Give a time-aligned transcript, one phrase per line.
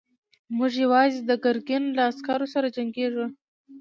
[0.57, 3.25] موږ يواځې د ګرګين له عسکرو سره جنګېږو.